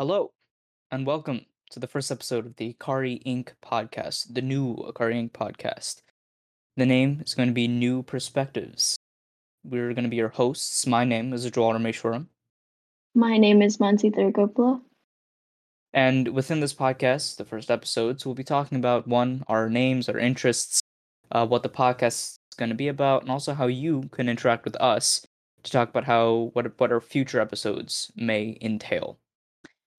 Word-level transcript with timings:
Hello, 0.00 0.32
and 0.90 1.04
welcome 1.04 1.44
to 1.72 1.78
the 1.78 1.86
first 1.86 2.10
episode 2.10 2.46
of 2.46 2.56
the 2.56 2.72
Akari 2.72 3.22
Inc. 3.24 3.50
podcast, 3.62 4.32
the 4.32 4.40
new 4.40 4.76
Akari 4.76 5.12
Inc. 5.12 5.32
podcast. 5.32 6.00
The 6.78 6.86
name 6.86 7.20
is 7.26 7.34
going 7.34 7.50
to 7.50 7.52
be 7.52 7.68
New 7.68 8.02
Perspectives. 8.02 8.96
We're 9.62 9.92
going 9.92 10.04
to 10.04 10.08
be 10.08 10.16
your 10.16 10.30
hosts. 10.30 10.86
My 10.86 11.04
name 11.04 11.34
is 11.34 11.44
Joel 11.50 11.74
Rameshwaram. 11.74 12.28
My 13.14 13.36
name 13.36 13.60
is 13.60 13.76
Mansi 13.76 14.10
Thurgopla. 14.10 14.80
And 15.92 16.28
within 16.28 16.60
this 16.60 16.72
podcast, 16.72 17.36
the 17.36 17.44
first 17.44 17.70
episodes, 17.70 18.24
we'll 18.24 18.34
be 18.34 18.42
talking 18.42 18.78
about 18.78 19.06
one, 19.06 19.44
our 19.48 19.68
names, 19.68 20.08
our 20.08 20.18
interests, 20.18 20.80
uh, 21.30 21.46
what 21.46 21.62
the 21.62 21.68
podcast 21.68 22.06
is 22.06 22.38
going 22.56 22.70
to 22.70 22.74
be 22.74 22.88
about, 22.88 23.20
and 23.20 23.30
also 23.30 23.52
how 23.52 23.66
you 23.66 24.08
can 24.12 24.30
interact 24.30 24.64
with 24.64 24.80
us 24.80 25.26
to 25.62 25.70
talk 25.70 25.90
about 25.90 26.04
how 26.04 26.48
what 26.54 26.80
what 26.80 26.90
our 26.90 27.02
future 27.02 27.38
episodes 27.38 28.10
may 28.16 28.56
entail. 28.62 29.18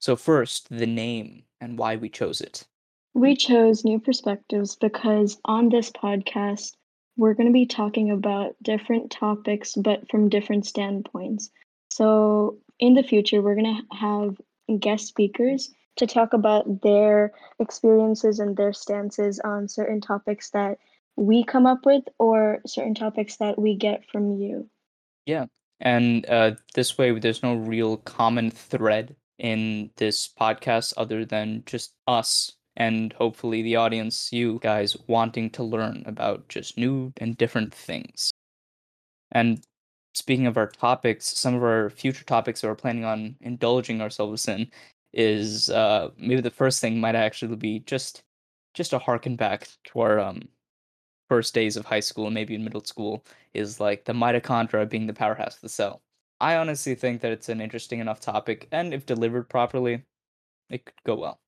So 0.01 0.15
first, 0.15 0.67
the 0.71 0.87
name 0.87 1.43
and 1.61 1.77
why 1.77 1.95
we 1.95 2.09
chose 2.09 2.41
it. 2.41 2.65
We 3.13 3.35
chose 3.35 3.85
New 3.85 3.99
Perspectives 3.99 4.75
because 4.75 5.39
on 5.45 5.69
this 5.69 5.91
podcast, 5.91 6.73
we're 7.17 7.35
going 7.35 7.47
to 7.47 7.53
be 7.53 7.67
talking 7.67 8.09
about 8.09 8.55
different 8.63 9.11
topics, 9.11 9.73
but 9.75 10.09
from 10.09 10.27
different 10.27 10.65
standpoints. 10.65 11.51
So 11.91 12.57
in 12.79 12.95
the 12.95 13.03
future, 13.03 13.43
we're 13.43 13.55
going 13.55 13.75
to 13.89 13.95
have 13.95 14.41
guest 14.79 15.07
speakers 15.07 15.69
to 15.97 16.07
talk 16.07 16.33
about 16.33 16.81
their 16.81 17.33
experiences 17.59 18.39
and 18.39 18.57
their 18.57 18.73
stances 18.73 19.39
on 19.41 19.67
certain 19.67 20.01
topics 20.01 20.49
that 20.51 20.79
we 21.15 21.43
come 21.43 21.67
up 21.67 21.85
with 21.85 22.05
or 22.17 22.59
certain 22.65 22.95
topics 22.95 23.37
that 23.37 23.59
we 23.59 23.75
get 23.75 24.03
from 24.11 24.37
you. 24.39 24.67
Yeah. 25.27 25.45
And 25.79 26.27
uh, 26.27 26.55
this 26.73 26.97
way, 26.97 27.11
there's 27.19 27.43
no 27.43 27.53
real 27.53 27.97
common 27.97 28.49
thread 28.49 29.15
in 29.41 29.89
this 29.97 30.29
podcast 30.39 30.93
other 30.97 31.25
than 31.25 31.63
just 31.65 31.93
us 32.07 32.53
and 32.77 33.11
hopefully 33.13 33.61
the 33.63 33.75
audience, 33.75 34.31
you 34.31 34.59
guys, 34.61 34.95
wanting 35.07 35.49
to 35.49 35.63
learn 35.63 36.03
about 36.05 36.47
just 36.47 36.77
new 36.77 37.11
and 37.17 37.35
different 37.37 37.73
things. 37.73 38.31
And 39.31 39.61
speaking 40.13 40.47
of 40.47 40.57
our 40.57 40.67
topics, 40.67 41.25
some 41.37 41.55
of 41.55 41.63
our 41.63 41.89
future 41.89 42.23
topics 42.23 42.61
that 42.61 42.67
we're 42.67 42.75
planning 42.75 43.03
on 43.03 43.35
indulging 43.41 43.99
ourselves 44.01 44.47
in 44.47 44.69
is 45.13 45.69
uh, 45.69 46.09
maybe 46.17 46.41
the 46.41 46.49
first 46.51 46.79
thing 46.79 46.99
might 46.99 47.15
actually 47.15 47.55
be 47.55 47.79
just 47.79 48.23
just 48.73 48.93
a 48.93 48.99
harken 48.99 49.35
back 49.35 49.67
to 49.85 49.99
our 49.99 50.19
um, 50.19 50.41
first 51.29 51.53
days 51.53 51.77
of 51.77 51.85
high 51.85 51.99
school, 51.99 52.27
and 52.27 52.33
maybe 52.33 52.55
in 52.55 52.63
middle 52.63 52.83
school, 52.85 53.25
is 53.53 53.79
like 53.79 54.05
the 54.05 54.13
mitochondria 54.13 54.89
being 54.89 55.07
the 55.07 55.13
powerhouse 55.13 55.55
of 55.55 55.61
the 55.61 55.69
cell. 55.69 56.01
I 56.41 56.57
honestly 56.57 56.95
think 56.95 57.21
that 57.21 57.31
it's 57.31 57.49
an 57.49 57.61
interesting 57.61 57.99
enough 57.99 58.19
topic, 58.19 58.67
and 58.71 58.93
if 58.93 59.05
delivered 59.05 59.47
properly, 59.47 60.03
it 60.69 60.85
could 60.85 60.95
go 61.05 61.15
well. 61.15 61.39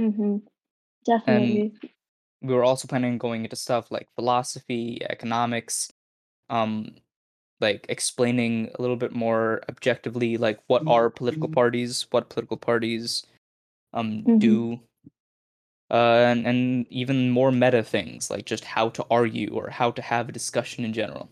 Mm-hmm. 0.00 0.38
And 0.38 0.42
Definitely. 1.04 1.74
we 2.40 2.54
were 2.54 2.64
also 2.64 2.88
planning 2.88 3.12
on 3.12 3.18
going 3.18 3.44
into 3.44 3.56
stuff 3.56 3.90
like 3.90 4.08
philosophy, 4.14 5.02
economics, 5.08 5.92
um, 6.48 6.96
like 7.60 7.86
explaining 7.90 8.70
a 8.74 8.82
little 8.82 8.96
bit 8.96 9.12
more 9.12 9.62
objectively, 9.68 10.38
like 10.38 10.58
what 10.68 10.82
are 10.86 11.10
political 11.10 11.48
parties, 11.48 12.06
what 12.10 12.30
political 12.30 12.56
parties 12.56 13.26
um 13.92 14.26
Mm-hmm. 14.26 14.38
do, 14.38 14.80
uh, 15.90 16.24
and 16.30 16.46
and 16.46 16.86
even 16.90 17.30
more 17.30 17.52
meta 17.52 17.82
things 17.82 18.30
like 18.30 18.46
just 18.46 18.64
how 18.64 18.88
to 18.90 19.04
argue 19.10 19.50
or 19.52 19.70
how 19.70 19.90
to 19.90 20.02
have 20.02 20.28
a 20.28 20.32
discussion 20.32 20.84
in 20.84 20.92
general. 20.92 21.28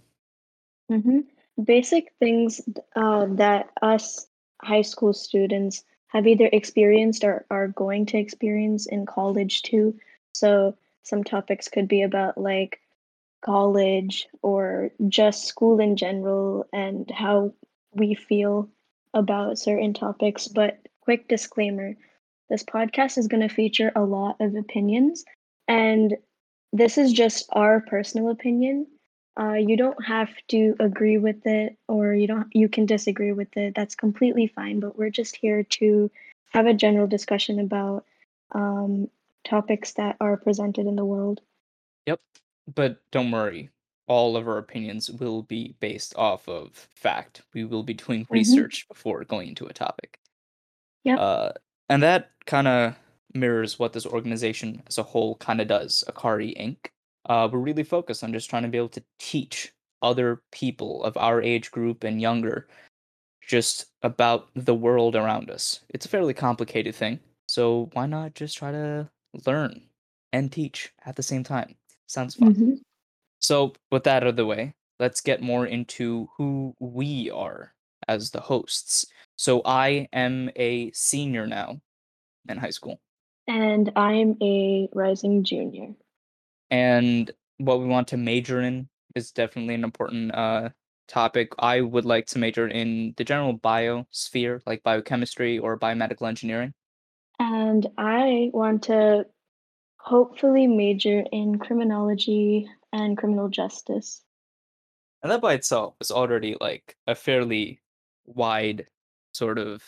Mm-hmm. 0.90 1.20
Basic 1.62 2.12
things 2.18 2.60
uh, 2.96 3.26
that 3.30 3.70
us 3.82 4.26
high 4.62 4.82
school 4.82 5.12
students 5.12 5.84
have 6.08 6.26
either 6.26 6.48
experienced 6.52 7.24
or 7.24 7.44
are 7.50 7.68
going 7.68 8.06
to 8.06 8.18
experience 8.18 8.86
in 8.86 9.06
college 9.06 9.62
too. 9.62 9.98
So 10.32 10.76
some 11.02 11.22
topics 11.24 11.68
could 11.68 11.88
be 11.88 12.02
about 12.02 12.38
like 12.38 12.80
college 13.44 14.26
or 14.42 14.90
just 15.08 15.44
school 15.46 15.80
in 15.80 15.96
general 15.96 16.66
and 16.72 17.10
how 17.10 17.52
we 17.92 18.14
feel 18.14 18.68
about 19.12 19.58
certain 19.58 19.94
topics. 19.94 20.48
But 20.48 20.78
quick 21.02 21.28
disclaimer 21.28 21.94
this 22.48 22.64
podcast 22.64 23.18
is 23.18 23.28
going 23.28 23.46
to 23.46 23.54
feature 23.54 23.92
a 23.96 24.02
lot 24.04 24.36
of 24.40 24.54
opinions, 24.54 25.24
and 25.68 26.16
this 26.72 26.98
is 26.98 27.12
just 27.12 27.48
our 27.52 27.80
personal 27.80 28.30
opinion. 28.30 28.86
Uh, 29.38 29.54
you 29.54 29.76
don't 29.76 30.04
have 30.04 30.30
to 30.46 30.76
agree 30.78 31.18
with 31.18 31.44
it 31.46 31.76
or 31.88 32.14
you 32.14 32.26
don't 32.26 32.46
you 32.54 32.68
can 32.68 32.86
disagree 32.86 33.32
with 33.32 33.56
it 33.56 33.74
that's 33.74 33.96
completely 33.96 34.46
fine 34.46 34.78
but 34.78 34.96
we're 34.96 35.10
just 35.10 35.34
here 35.34 35.64
to 35.64 36.08
have 36.52 36.66
a 36.66 36.74
general 36.74 37.08
discussion 37.08 37.58
about 37.58 38.04
um, 38.52 39.08
topics 39.44 39.94
that 39.94 40.16
are 40.20 40.36
presented 40.36 40.86
in 40.86 40.94
the 40.94 41.04
world 41.04 41.40
Yep. 42.06 42.20
But 42.74 43.02
don't 43.10 43.30
worry, 43.30 43.70
all 44.06 44.36
of 44.36 44.48
our 44.48 44.58
opinions 44.58 45.10
will 45.10 45.42
be 45.42 45.76
based 45.80 46.14
off 46.16 46.48
of 46.48 46.88
fact. 46.94 47.42
We 47.52 47.64
will 47.64 47.82
be 47.82 47.94
doing 47.94 48.24
mm-hmm. 48.24 48.34
research 48.34 48.86
before 48.88 49.24
going 49.24 49.48
into 49.48 49.66
a 49.66 49.72
topic. 49.72 50.18
yep 51.04 51.18
Uh, 51.18 51.52
and 51.88 52.02
that 52.02 52.30
kind 52.46 52.68
of 52.68 52.96
mirrors 53.34 53.78
what 53.78 53.92
this 53.92 54.06
organization 54.06 54.82
as 54.86 54.98
a 54.98 55.02
whole 55.02 55.36
kind 55.36 55.60
of 55.60 55.68
does, 55.68 56.04
Akari 56.08 56.56
Inc. 56.58 56.90
Uh, 57.26 57.48
we're 57.50 57.58
really 57.58 57.84
focused 57.84 58.22
on 58.22 58.32
just 58.32 58.50
trying 58.50 58.62
to 58.62 58.68
be 58.68 58.78
able 58.78 58.88
to 58.90 59.02
teach 59.18 59.72
other 60.02 60.42
people 60.52 61.02
of 61.04 61.16
our 61.16 61.40
age 61.40 61.70
group 61.70 62.04
and 62.04 62.20
younger 62.20 62.68
just 63.46 63.86
about 64.02 64.48
the 64.54 64.74
world 64.74 65.16
around 65.16 65.50
us. 65.50 65.80
It's 65.90 66.06
a 66.06 66.08
fairly 66.08 66.34
complicated 66.34 66.94
thing, 66.94 67.20
so 67.48 67.90
why 67.92 68.06
not 68.06 68.34
just 68.34 68.56
try 68.58 68.72
to 68.72 69.08
learn 69.46 69.82
and 70.32 70.52
teach 70.52 70.92
at 71.06 71.16
the 71.16 71.22
same 71.22 71.44
time? 71.44 71.74
Sounds 72.06 72.34
fun. 72.34 72.54
mm-hmm. 72.54 72.72
So, 73.40 73.74
with 73.90 74.04
that 74.04 74.22
out 74.22 74.28
of 74.28 74.36
the 74.36 74.46
way, 74.46 74.74
let's 74.98 75.20
get 75.20 75.42
more 75.42 75.66
into 75.66 76.28
who 76.36 76.74
we 76.80 77.30
are 77.30 77.74
as 78.08 78.30
the 78.30 78.40
hosts. 78.40 79.06
So, 79.36 79.62
I 79.64 80.08
am 80.12 80.50
a 80.56 80.90
senior 80.92 81.46
now 81.46 81.80
in 82.48 82.58
high 82.58 82.70
school. 82.70 83.00
and 83.46 83.92
i'm 83.94 84.36
a 84.40 84.88
rising 84.94 85.44
junior 85.44 85.92
And 86.70 87.30
what 87.58 87.80
we 87.80 87.86
want 87.86 88.08
to 88.08 88.16
major 88.16 88.60
in 88.60 88.88
is 89.14 89.30
definitely 89.30 89.74
an 89.74 89.84
important 89.84 90.34
uh, 90.34 90.70
topic. 91.08 91.52
I 91.58 91.80
would 91.80 92.04
like 92.04 92.26
to 92.28 92.38
major 92.38 92.66
in 92.68 93.14
the 93.16 93.24
general 93.24 93.58
biosphere, 93.58 94.60
like 94.66 94.82
biochemistry 94.82 95.58
or 95.58 95.78
biomedical 95.78 96.26
engineering. 96.28 96.74
and 97.38 97.86
i 97.98 98.50
want 98.52 98.82
to 98.84 99.26
hopefully 99.98 100.66
major 100.66 101.24
in 101.32 101.58
criminology 101.58 102.68
and 102.92 103.16
criminal 103.16 103.48
justice 103.48 104.22
And 105.22 105.32
that 105.32 105.40
by 105.40 105.54
itself 105.54 105.94
is 106.00 106.10
already 106.10 106.56
like 106.60 106.96
a 107.06 107.14
fairly 107.14 107.80
wide 108.26 108.86
sort 109.32 109.58
of 109.58 109.82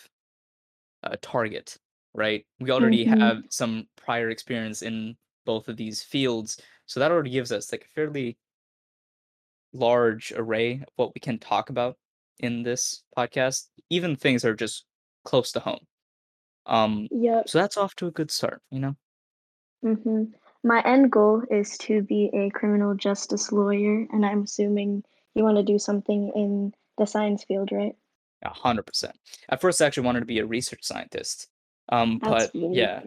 uh, 1.04 1.16
target, 1.20 1.76
right? 2.14 2.44
We 2.58 2.70
already 2.70 3.04
mm-hmm. 3.04 3.20
have 3.20 3.43
some 3.50 3.87
prior 3.97 4.31
experience 4.31 4.82
in 4.82 5.16
both 5.47 5.69
of 5.69 5.79
these 5.79 6.03
fields, 6.03 6.61
so 6.84 7.01
that 7.01 7.11
already 7.11 7.31
gives 7.31 7.53
us 7.53 7.73
like 7.73 7.87
a 7.87 7.95
fairly 7.95 8.37
large 9.73 10.33
array 10.37 10.75
of 10.75 10.93
what 10.97 11.15
we 11.15 11.21
can 11.21 11.39
talk 11.39 11.71
about 11.71 11.97
in 12.41 12.62
this 12.62 13.03
podcast. 13.17 13.69
Even 13.89 14.17
things 14.17 14.43
that 14.43 14.51
are 14.51 14.55
just 14.55 14.85
close 15.25 15.53
to 15.53 15.61
home. 15.61 15.87
Um, 16.67 17.09
yep 17.11 17.49
so 17.49 17.59
that's 17.59 17.77
off 17.77 17.95
to 17.97 18.09
a 18.09 18.11
good 18.11 18.31
start, 18.31 18.61
you 18.71 18.81
know. 18.81 18.97
Mm-hmm. 19.85 20.25
My 20.65 20.83
end 20.83 21.12
goal 21.12 21.43
is 21.49 21.79
to 21.79 22.03
be 22.03 22.29
a 22.35 22.51
criminal 22.51 22.95
justice 22.95 23.53
lawyer, 23.53 24.06
and 24.12 24.27
I'm 24.27 24.43
assuming 24.43 25.05
you 25.35 25.45
want 25.45 25.59
to 25.59 25.62
do 25.62 25.79
something 25.79 26.33
in 26.35 26.73
the 26.99 27.06
science 27.06 27.45
field, 27.45 27.71
right? 27.71 27.95
A 28.43 28.49
hundred 28.51 28.87
percent. 28.87 29.15
At 29.49 29.61
first, 29.61 29.81
I 29.81 29.87
actually 29.87 30.06
wanted 30.06 30.21
to 30.21 30.27
be 30.27 30.41
a 30.41 30.47
research 30.47 30.83
scientist. 30.83 31.49
Um, 31.89 32.19
but 32.19 32.50
yeah, 32.53 33.03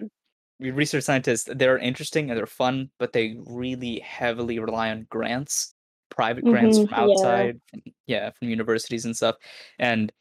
research 0.59 1.03
scientists 1.03 1.49
they're 1.55 1.77
interesting 1.77 2.29
and 2.29 2.37
they're 2.37 2.45
fun, 2.45 2.91
but 2.99 3.13
they 3.13 3.37
really 3.45 3.99
heavily 3.99 4.59
rely 4.59 4.91
on 4.91 5.03
grants, 5.09 5.75
private 6.09 6.45
grants 6.45 6.77
hmm 6.77 6.85
from 6.87 6.93
Yeah. 6.95 6.95
outside, 6.95 7.61
yeah, 8.07 8.31
from 8.31 8.49
universities 8.49 9.05
and 9.05 9.15
stuff. 9.15 9.35
And 9.79 10.11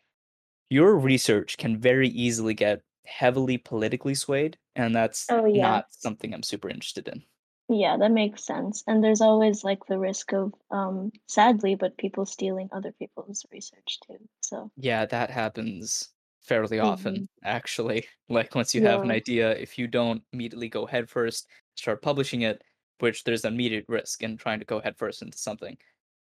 your 0.70 0.96
research 0.98 1.58
can 1.58 1.80
very 1.80 2.08
easily 2.10 2.54
get 2.54 2.82
heavily 3.06 3.58
politically 3.58 4.14
swayed, 4.14 4.58
and 4.76 4.94
that's 4.96 5.30
Oh, 5.30 5.46
yeah. 5.46 5.78
not 5.78 5.86
something 5.90 6.34
I'm 6.34 6.42
super 6.44 6.68
interested 6.70 7.08
in. 7.08 7.24
Yeah, 7.70 7.96
that 7.98 8.10
makes 8.12 8.44
sense. 8.44 8.82
And 8.86 9.02
there's 9.02 9.20
always 9.22 9.64
like 9.64 9.86
the 9.86 9.98
risk 9.98 10.32
of, 10.34 10.54
um, 10.70 11.12
sadly, 11.26 11.74
but 11.76 11.96
people 11.96 12.26
stealing 12.26 12.68
other 12.72 12.92
people's 12.92 13.46
research 13.50 14.00
too. 14.00 14.28
So, 14.42 14.70
Yeah, 14.76 15.04
that 15.06 15.30
happens 15.30 16.14
fairly 16.40 16.78
hmm 16.80 16.80
often, 16.80 17.28
actually. 17.44 18.06
Like 18.30 18.54
once 18.54 18.74
you 18.74 18.82
have 18.82 19.02
an 19.04 19.10
Yeah. 19.10 19.18
idea, 19.20 19.52
if 19.52 19.78
you 19.78 19.86
don't 19.86 20.22
immediately 20.34 20.68
go 20.68 20.84
headfirst, 20.86 21.48
start 21.76 22.02
publishing 22.02 22.42
it, 22.42 22.62
which 23.00 23.24
there's 23.24 23.44
an 23.44 23.54
immediate 23.54 23.86
risk 23.88 24.22
in 24.22 24.36
trying 24.36 24.58
to 24.60 24.66
go 24.66 24.80
headfirst 24.80 25.22
into 25.22 25.38
something. 25.38 25.78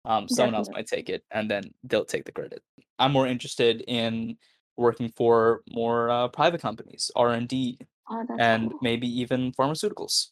Um, 0.06 0.28
someone 0.28 0.54
else 0.56 0.68
Definitely. 0.68 0.76
might 0.76 0.86
take 0.88 1.10
it 1.10 1.26
and 1.32 1.50
then 1.50 1.74
they'll 1.84 2.06
take 2.06 2.26
the 2.26 2.32
credit. 2.32 2.62
I'm 3.00 3.12
more 3.12 3.26
interested 3.28 3.84
in 3.88 4.38
working 4.78 5.10
for 5.16 5.64
more 5.70 6.10
uh, 6.12 6.28
private 6.28 6.62
companies, 6.62 7.10
R 7.16 7.32
and 7.32 7.48
D, 7.48 7.80
Oh, 8.10 8.26
that's 8.28 8.48
and 8.48 8.74
cool. 8.74 8.80
maybe 8.82 9.08
even 9.08 9.52
pharmaceuticals. 9.54 10.30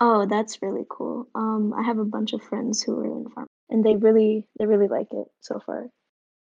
Oh, 0.00 0.26
that's 0.26 0.60
really 0.62 0.84
cool. 0.88 1.28
Um, 1.36 1.72
I 1.72 1.82
have 1.82 1.98
a 1.98 2.04
bunch 2.04 2.32
of 2.32 2.42
friends 2.42 2.82
who 2.82 2.98
are 2.98 3.04
in 3.06 3.24
pharma, 3.26 3.46
and 3.68 3.84
they 3.84 3.96
really 3.96 4.48
they 4.58 4.66
really 4.66 4.88
like 4.88 5.12
it 5.12 5.28
so 5.40 5.60
far. 5.60 5.90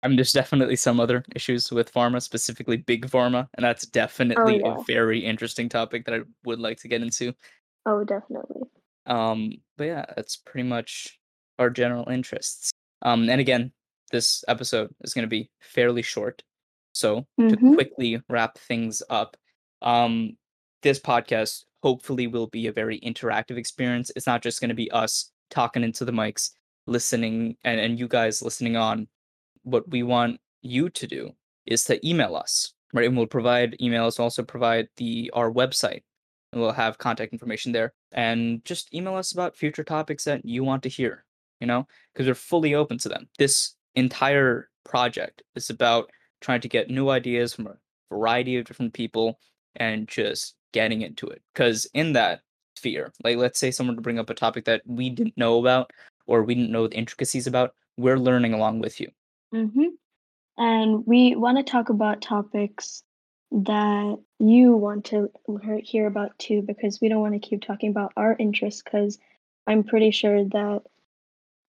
I 0.01 0.07
mean, 0.07 0.15
there's 0.15 0.31
definitely 0.31 0.77
some 0.77 0.99
other 0.99 1.25
issues 1.35 1.71
with 1.71 1.93
pharma, 1.93 2.21
specifically 2.21 2.77
big 2.77 3.07
pharma, 3.09 3.47
and 3.55 3.63
that's 3.63 3.85
Oh 3.85 3.89
definitely 3.91 4.61
a 4.63 4.77
very 4.87 5.19
interesting 5.19 5.67
topic 5.67 6.05
that 6.05 6.15
I 6.15 6.19
would 6.45 6.59
like 6.59 6.79
to 6.79 6.87
get 6.87 7.01
into. 7.01 7.33
Oh, 7.85 8.03
definitely. 8.03 8.61
Um, 9.05 9.53
but 9.77 9.85
yeah, 9.85 10.05
that's 10.15 10.37
pretty 10.37 10.67
much 10.67 11.19
our 11.57 11.69
general 11.69 12.07
interests. 12.09 12.71
Um, 13.01 13.29
and 13.29 13.41
again, 13.41 13.71
this 14.11 14.43
episode 14.47 14.93
is 15.01 15.13
going 15.13 15.23
to 15.23 15.29
be 15.29 15.49
fairly 15.61 16.01
short. 16.01 16.43
So 16.93 17.27
to 17.39 17.57
Mhm. 17.57 17.73
quickly 17.75 18.21
wrap 18.29 18.57
things 18.57 19.01
up, 19.09 19.37
um, 19.81 20.37
this 20.81 20.99
podcast 20.99 21.65
hopefully 21.83 22.27
will 22.27 22.47
be 22.47 22.67
a 22.67 22.71
very 22.73 22.99
interactive 23.01 23.57
experience. 23.57 24.11
It's 24.15 24.27
not 24.27 24.41
just 24.41 24.61
going 24.61 24.69
to 24.69 24.75
be 24.75 24.91
us 24.91 25.31
talking 25.49 25.83
into 25.83 26.05
the 26.05 26.11
mics, 26.11 26.51
listening, 26.87 27.57
and, 27.63 27.79
and 27.79 27.99
you 27.99 28.07
guys 28.07 28.41
listening 28.41 28.75
on. 28.77 29.07
What 29.69 29.89
we 29.89 30.03
want 30.03 30.39
you 30.61 30.89
to 30.89 31.07
do 31.07 31.31
is 31.65 31.83
to 31.85 32.07
email 32.07 32.35
us, 32.35 32.73
right? 32.93 33.05
And 33.07 33.15
we'll 33.15 33.27
provide 33.27 33.77
emails, 33.81 34.19
also 34.19 34.43
provide 34.43 34.87
the 34.97 35.31
our 35.33 35.51
website 35.51 36.01
and 36.51 36.61
we'll 36.61 36.71
have 36.71 36.97
contact 36.97 37.33
information 37.33 37.71
there. 37.71 37.93
And 38.11 38.63
just 38.65 38.93
email 38.93 39.15
us 39.15 39.31
about 39.31 39.55
future 39.55 39.83
topics 39.83 40.23
that 40.23 40.43
you 40.45 40.63
want 40.63 40.83
to 40.83 40.89
hear, 40.89 41.25
you 41.59 41.67
know, 41.67 41.87
because 42.13 42.27
we're 42.27 42.35
fully 42.35 42.73
open 42.73 42.97
to 42.99 43.09
them. 43.09 43.27
This 43.37 43.75
entire 43.95 44.69
project 44.83 45.43
is 45.55 45.69
about 45.69 46.09
trying 46.41 46.61
to 46.61 46.69
get 46.69 46.89
new 46.89 47.09
ideas 47.09 47.53
from 47.53 47.67
a 47.67 47.75
variety 48.11 48.57
of 48.57 48.65
different 48.65 48.93
people 48.93 49.39
and 49.75 50.07
just 50.07 50.55
getting 50.73 51.01
into 51.01 51.27
it. 51.27 51.41
Because 51.53 51.85
in 51.93 52.13
that 52.13 52.41
sphere, 52.75 53.13
like 53.23 53.37
let's 53.37 53.59
say 53.59 53.71
someone 53.71 53.95
to 53.95 54.01
bring 54.01 54.19
up 54.19 54.29
a 54.29 54.35
topic 54.35 54.65
that 54.65 54.81
we 54.85 55.09
didn't 55.09 55.37
know 55.37 55.59
about 55.59 55.91
or 56.25 56.43
we 56.43 56.55
didn't 56.55 56.71
know 56.71 56.87
the 56.87 56.95
intricacies 56.95 57.47
about, 57.47 57.73
we're 57.97 58.17
learning 58.17 58.53
along 58.53 58.79
with 58.79 58.99
you. 58.99 59.09
Mhm. 59.53 59.97
And 60.57 61.05
we 61.05 61.35
want 61.35 61.57
to 61.57 61.63
talk 61.63 61.89
about 61.89 62.21
topics 62.21 63.03
that 63.51 64.17
you 64.39 64.75
want 64.75 65.05
to 65.05 65.31
hear 65.63 65.79
hear 65.83 66.07
about 66.07 66.37
too, 66.37 66.61
because 66.61 66.99
we 67.01 67.09
don't 67.09 67.21
want 67.21 67.33
to 67.33 67.39
keep 67.39 67.61
talking 67.61 67.89
about 67.89 68.13
our 68.17 68.35
interests. 68.37 68.81
Because 68.83 69.17
I'm 69.67 69.83
pretty 69.83 70.11
sure 70.11 70.43
that 70.43 70.81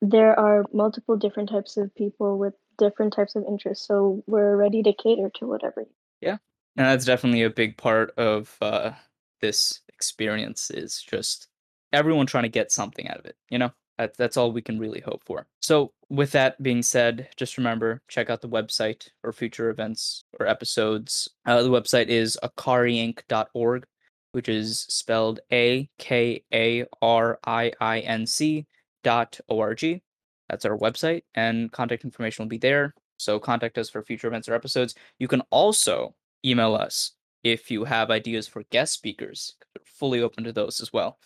there 0.02 0.38
are 0.38 0.64
multiple 0.72 1.16
different 1.16 1.48
types 1.48 1.76
of 1.76 1.94
people 1.94 2.38
with 2.38 2.54
different 2.78 3.12
types 3.12 3.36
of 3.36 3.44
interests. 3.46 3.86
So 3.86 4.22
we're 4.26 4.56
ready 4.56 4.82
to 4.82 4.92
cater 4.92 5.30
to 5.36 5.46
whatever. 5.46 5.86
Yeah. 6.20 6.38
And 6.76 6.86
that's 6.86 7.04
definitely 7.04 7.42
a 7.42 7.50
big 7.50 7.76
part 7.76 8.12
of 8.16 8.56
uh, 8.60 8.92
this 9.40 9.80
experience 9.88 10.70
is 10.70 11.02
just 11.02 11.48
everyone 11.92 12.26
trying 12.26 12.44
to 12.44 12.48
get 12.48 12.72
something 12.72 13.08
out 13.08 13.18
of 13.18 13.26
it, 13.26 13.36
you 13.50 13.58
know? 13.58 13.70
That, 14.00 14.16
that's 14.16 14.38
all 14.38 14.50
we 14.50 14.62
can 14.62 14.78
really 14.78 15.00
hope 15.00 15.22
for. 15.26 15.46
So, 15.60 15.92
with 16.08 16.32
that 16.32 16.60
being 16.62 16.82
said, 16.82 17.28
just 17.36 17.58
remember 17.58 18.00
check 18.08 18.30
out 18.30 18.40
the 18.40 18.48
website 18.48 19.10
or 19.22 19.30
future 19.30 19.68
events 19.68 20.24
or 20.38 20.46
episodes. 20.46 21.28
Uh, 21.44 21.62
the 21.62 21.68
website 21.68 22.06
is 22.06 22.38
akariinc.org, 22.42 23.84
which 24.32 24.48
is 24.48 24.86
spelled 24.88 25.40
A 25.52 25.90
K 25.98 26.42
A 26.54 26.86
R 27.02 27.38
I 27.44 27.72
I 27.78 28.00
N 28.00 28.26
C 28.26 28.66
dot 29.04 29.38
O 29.50 29.60
R 29.60 29.74
G. 29.74 30.00
That's 30.48 30.64
our 30.64 30.78
website, 30.78 31.24
and 31.34 31.70
contact 31.70 32.04
information 32.04 32.42
will 32.46 32.48
be 32.48 32.56
there. 32.56 32.94
So, 33.18 33.38
contact 33.38 33.76
us 33.76 33.90
for 33.90 34.02
future 34.02 34.28
events 34.28 34.48
or 34.48 34.54
episodes. 34.54 34.94
You 35.18 35.28
can 35.28 35.42
also 35.50 36.14
email 36.42 36.74
us 36.74 37.12
if 37.44 37.70
you 37.70 37.84
have 37.84 38.10
ideas 38.10 38.48
for 38.48 38.62
guest 38.70 38.94
speakers. 38.94 39.56
We're 39.76 39.84
fully 39.84 40.22
open 40.22 40.44
to 40.44 40.54
those 40.54 40.80
as 40.80 40.90
well. 40.90 41.18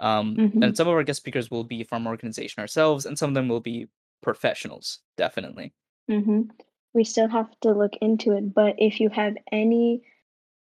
Um, 0.00 0.36
and 0.38 0.62
Mhm. 0.62 0.76
some 0.76 0.88
of 0.88 0.94
our 0.94 1.02
guest 1.02 1.18
speakers 1.18 1.50
will 1.50 1.64
be 1.64 1.82
from 1.84 2.06
our 2.06 2.12
organization 2.12 2.60
ourselves, 2.60 3.06
and 3.06 3.18
some 3.18 3.30
of 3.30 3.34
them 3.34 3.48
will 3.48 3.60
be 3.60 3.88
professionals, 4.22 5.00
definitely. 5.16 5.72
Mhm. 6.08 6.50
We 6.94 7.04
still 7.04 7.28
have 7.28 7.50
to 7.60 7.72
look 7.72 7.96
into 8.00 8.32
it, 8.32 8.54
but 8.54 8.74
if 8.78 9.00
you 9.00 9.08
have 9.10 9.36
any 9.52 10.02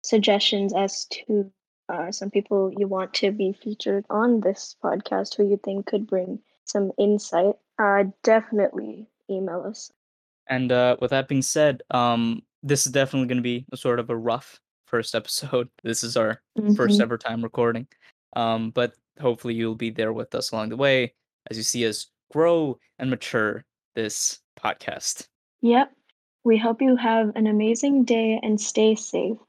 suggestions 0.02 0.74
as 0.74 1.04
to 1.06 1.50
uh, 1.90 2.10
some 2.10 2.30
people 2.30 2.72
you 2.78 2.88
want 2.88 3.12
to 3.12 3.30
be 3.30 3.52
featured 3.52 4.06
on 4.08 4.40
this 4.40 4.74
podcast 4.82 5.34
who 5.36 5.46
you 5.46 5.58
think 5.58 5.84
could 5.86 6.06
bring 6.06 6.40
some 6.64 6.90
insight, 6.96 7.56
uh, 7.78 8.04
definitely 8.22 9.06
email 9.28 9.62
us. 9.62 9.92
And 10.46 10.72
uh, 10.72 10.96
with 11.00 11.10
that 11.10 11.28
being 11.28 11.42
said, 11.42 11.82
um, 11.90 12.42
this 12.62 12.86
is 12.86 12.92
definitely 12.92 13.28
going 13.28 13.36
to 13.38 13.42
be 13.42 13.66
a 13.72 13.76
sort 13.76 14.00
of 14.00 14.08
a 14.08 14.16
rough 14.16 14.60
first 14.86 15.14
episode. 15.14 15.68
This 15.84 16.02
is 16.02 16.16
our 16.16 16.40
first 16.74 16.98
Mhm. 16.98 17.02
ever 17.02 17.18
time 17.18 17.42
recording, 17.42 17.86
um, 18.34 18.70
but 18.70 18.94
hopefully 19.20 19.54
you'll 19.54 19.74
be 19.74 19.90
there 19.90 20.12
with 20.12 20.34
us 20.34 20.50
along 20.50 20.70
the 20.70 20.76
way 20.76 21.14
as 21.50 21.56
you 21.56 21.62
see 21.62 21.86
us 21.86 22.08
grow 22.32 22.78
and 22.98 23.10
mature 23.10 23.64
this 23.94 24.40
podcast. 24.58 25.28
Yep. 25.62 25.92
We 26.44 26.58
hope 26.58 26.82
you 26.82 26.96
have 26.96 27.34
an 27.36 27.46
amazing 27.46 28.04
day 28.04 28.38
and 28.42 28.60
stay 28.60 28.94
safe. 28.94 29.38